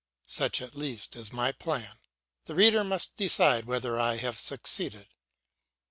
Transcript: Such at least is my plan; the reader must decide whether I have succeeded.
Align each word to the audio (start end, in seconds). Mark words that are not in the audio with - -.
Such 0.25 0.63
at 0.63 0.75
least 0.75 1.15
is 1.15 1.31
my 1.31 1.51
plan; 1.51 1.99
the 2.45 2.55
reader 2.55 2.83
must 2.83 3.17
decide 3.17 3.65
whether 3.65 3.99
I 3.99 4.15
have 4.17 4.35
succeeded. 4.35 5.05